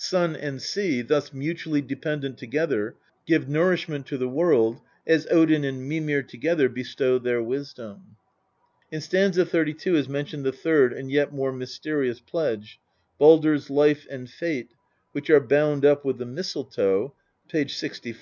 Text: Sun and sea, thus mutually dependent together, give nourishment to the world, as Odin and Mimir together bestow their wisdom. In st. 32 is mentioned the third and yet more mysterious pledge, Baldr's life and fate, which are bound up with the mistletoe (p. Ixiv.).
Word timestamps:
Sun 0.00 0.36
and 0.36 0.62
sea, 0.62 1.02
thus 1.02 1.32
mutually 1.32 1.82
dependent 1.82 2.38
together, 2.38 2.94
give 3.26 3.48
nourishment 3.48 4.06
to 4.06 4.16
the 4.16 4.28
world, 4.28 4.80
as 5.04 5.26
Odin 5.28 5.64
and 5.64 5.88
Mimir 5.88 6.22
together 6.22 6.68
bestow 6.68 7.18
their 7.18 7.42
wisdom. 7.42 8.14
In 8.92 9.00
st. 9.00 9.34
32 9.34 9.96
is 9.96 10.08
mentioned 10.08 10.44
the 10.44 10.52
third 10.52 10.92
and 10.92 11.10
yet 11.10 11.32
more 11.34 11.50
mysterious 11.50 12.20
pledge, 12.20 12.78
Baldr's 13.20 13.70
life 13.70 14.06
and 14.08 14.30
fate, 14.30 14.70
which 15.10 15.30
are 15.30 15.40
bound 15.40 15.84
up 15.84 16.04
with 16.04 16.18
the 16.18 16.26
mistletoe 16.26 17.12
(p. 17.48 17.64
Ixiv.). 17.64 18.14